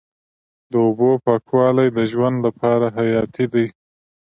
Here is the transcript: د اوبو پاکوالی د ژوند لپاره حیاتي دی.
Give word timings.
د 0.71 0.73
اوبو 0.85 1.09
پاکوالی 1.25 1.87
د 1.97 1.99
ژوند 2.11 2.37
لپاره 2.45 2.85
حیاتي 2.97 3.45
دی. 3.53 3.67